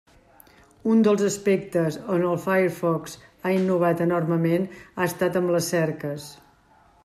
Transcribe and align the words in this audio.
Un 0.93 1.03
dels 1.07 1.23
aspectes 1.25 1.99
on 2.15 2.25
el 2.29 2.39
Firefox 2.45 3.15
ha 3.45 3.53
innovat 3.59 4.03
enormement 4.09 4.69
ha 4.81 5.11
estat 5.11 5.41
amb 5.43 5.57
les 5.57 5.73
cerques. 5.77 6.31